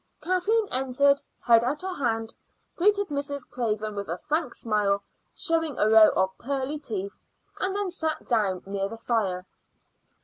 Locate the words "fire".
8.97-9.45